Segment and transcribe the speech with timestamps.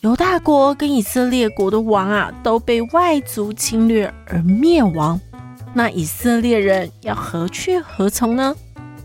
[0.00, 5.20] 犹大国跟以色列国的王啊，都被外族侵略而灭亡。
[5.74, 8.56] 那以色列人要何去何从呢？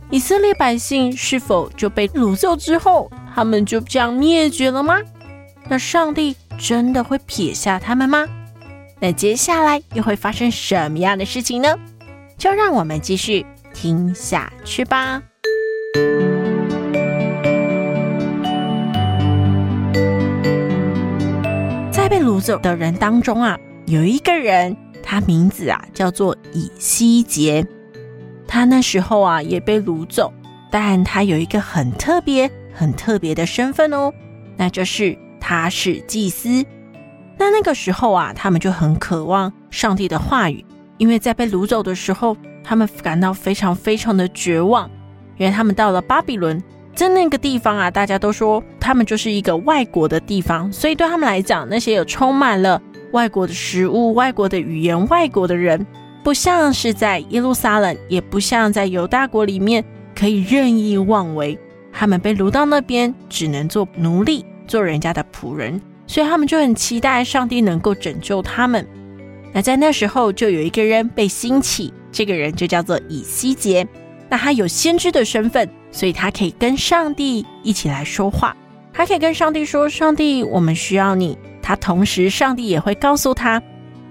[0.09, 5.01] 以色列百姓是否就被掳走之后，他们就这样灭绝了吗？
[5.67, 8.25] 那上帝真的会撇下他们吗？
[9.01, 11.75] 那接下来又会发生什么样的事情呢？
[12.37, 15.21] 就让我们继续听下去吧。
[22.25, 27.65] 掳走的人当中啊，有一个人，他名字啊叫做以西结。
[28.47, 30.33] 他那时候啊也被掳走，
[30.71, 34.11] 但他有一个很特别、很特别的身份哦，
[34.57, 36.65] 那就是他是祭司。
[37.37, 40.65] 那那个时候啊，他们就很渴望上帝的话语，
[40.97, 44.89] 因为在被掳走的时候，他们感到非常非常的绝望，
[45.37, 46.61] 因为他们到了巴比伦。
[46.95, 55.85] 在那个地方啊，大家都说他们就是一个外国的地方，所以对他们来讲，那些有充满了外国的食物、外国的语言、外国的人，
[56.23, 59.83] 不像是在耶路撒冷，也不像在犹大国里面
[60.17, 61.59] 可以任意妄为。
[61.91, 68.85] 他们被掳到那边，只能做奴隶，做人家的仆人，所以他们就很期待上帝能够拯救他们。
[69.53, 73.87] 那在那时候，就有一个人被兴起，这个人就叫做以西结。
[74.27, 78.53] 那他有先知的身份，所以他可以跟上帝一起来说话。
[78.91, 83.63] 他可以跟上帝说：“上帝，我们需要你。”他同时，上帝也会告诉他，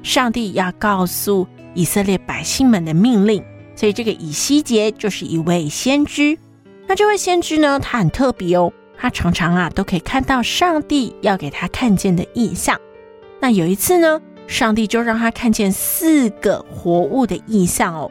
[0.02, 3.44] 上帝要告诉以色列百姓们的命令。
[3.76, 6.38] 所以，这个以西结就是一位先知。
[6.86, 12.80] 那这位先知呢，他很特别哦，他常常啊都可以看到上帝要给他看见的意象。
[13.40, 18.10] 那有一次呢，上帝就让他看见四个活物的意象哦，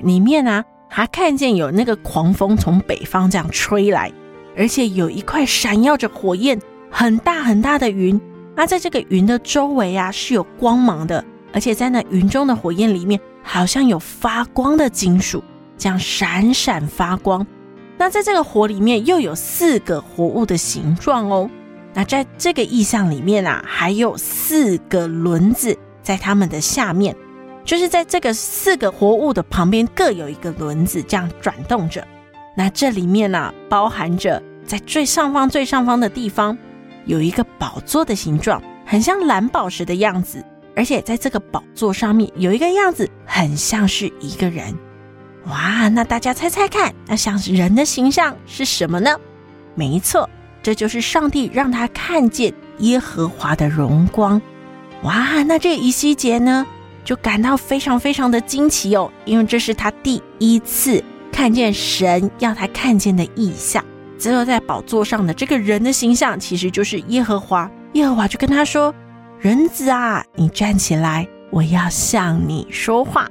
[0.00, 0.62] 里面啊。
[0.96, 4.12] 他看见有那个狂风从北方这样吹来，
[4.56, 6.56] 而且有一块闪耀着火焰、
[6.88, 8.20] 很大很大的云。
[8.54, 15.42] 那在这个云的周围啊，是有光芒的，而且在那云中的火焰里面，好像有发光的金属，
[15.76, 17.44] 这样闪闪发光。
[17.98, 21.50] 那在这个火里面，又有四个活物的形状哦。
[21.92, 27.16] 那在这个意象里面啊，还有四个轮子在它们的下面。
[27.64, 32.06] 就是在这个四个活物的旁边各有一个轮子，这样转动着。
[32.56, 36.56] 那这里面呢、包含着在最上方、最上方的地方
[37.06, 40.44] 有一个宝座的形状，很像蓝宝石的样子。
[40.76, 44.76] 而且在这个宝座上面有一个样子，很像是一个人。
[45.46, 49.16] 哇，那大家猜猜看，那像是人的形象是什么呢？
[49.74, 50.28] 没错，
[50.62, 54.40] 这就是上帝让他看见耶和华的荣光。
[55.02, 56.66] 哇，那这以西节呢？
[57.04, 63.84] 就感到非常非常的惊奇哦，因为这是他第一次看见神要他看见的异象。
[64.18, 67.70] 只有在宝座上的这个人的形象，其实就是耶和华。
[67.92, 68.94] 耶和华就跟他说
[69.38, 73.28] ：“人子啊，你站起来，我要向你说话。”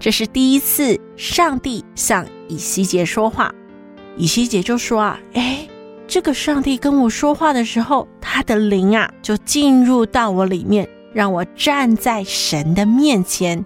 [0.00, 3.52] 这是第一次上帝向以西结说话。
[4.16, 5.68] 以西结就说：“啊，哎，
[6.06, 13.64] 这个上帝跟我说话的时候，他的灵啊，就进入到我里面。”让我站在神的面前，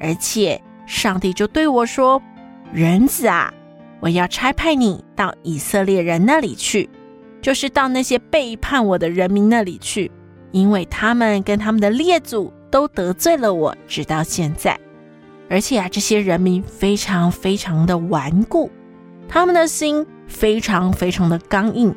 [0.00, 2.20] 而且上帝就对我说
[2.74, 3.54] ：“人子啊，
[4.00, 6.90] 我要差派你到以色列人那里去，
[7.40, 10.10] 就是到那些背叛我的人民那里去，
[10.50, 14.76] 因为他们跟他们的列祖都得罪了我，直到现在。
[15.48, 18.68] 而且啊，这些人民非常非常的顽固，
[19.28, 21.94] 他们的心非常非常的刚硬。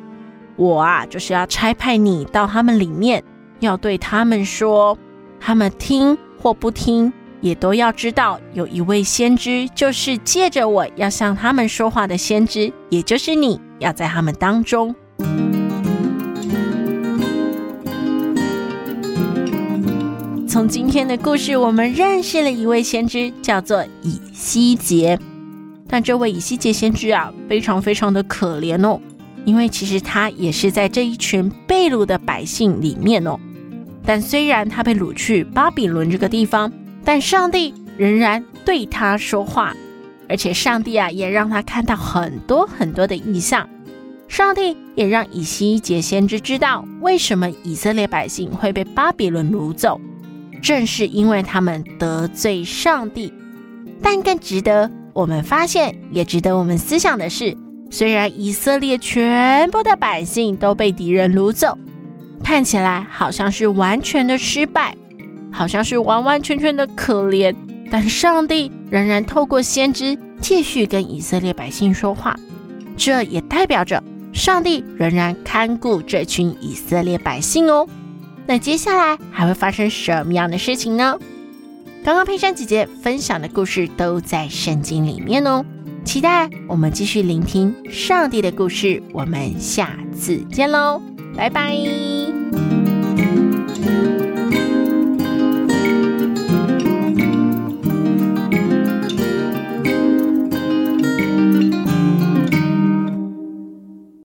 [0.54, 3.20] 我啊，就是要差派你到他们里面。”
[3.62, 4.98] 要对他们说，
[5.40, 14.94] 他们听或不听，也都要知道有一位先知，就是借着我要向他们说话的先知，也就是你要在他们当中。
[20.48, 25.18] 从今天的故事，我们认识了一位先知，叫做以西结。
[25.88, 29.00] 但这位以西结先知啊，非常非常的可怜哦，
[29.44, 33.38] 因为其实他也是在这一群被掳的百姓里面哦。
[34.04, 36.72] 但虽然他被掳去巴比伦这个地方，
[37.04, 39.74] 但上帝仍然对他说话，
[40.28, 43.68] 而且上帝啊也让他看到很多很多的异象。
[44.28, 50.00] 上帝也让以西结先知知道，为什么以色列百姓会被巴比伦掳走，
[50.62, 53.32] 正是因为他们得罪上帝。
[54.00, 57.54] 但更值得我们发现，也值得我们思想的是，
[57.90, 61.76] 虽然以色列全部的百姓都被敌人掳走，
[62.52, 64.94] 看起来好像是完全的失败，
[65.50, 67.56] 好像是完完全全的可怜，
[67.90, 72.38] 但上帝仍然透过先知继续跟以色列百姓说话，
[72.94, 74.04] 这也代表着。
[74.34, 77.88] 上帝仍然看顾这群以色列百姓哦。
[78.44, 81.18] 那接下来还会发生什么样的事情呢？
[82.04, 85.64] 刚刚佩珊姐姐分享的故事都在圣经里面哦。
[86.04, 89.02] 期待我们继续聆听上帝的故事。
[89.14, 91.00] 我们下次见喽，
[91.34, 92.21] 拜拜。